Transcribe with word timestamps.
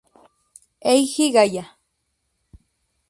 Eiji 0.93 1.25
Gaya 1.35 1.65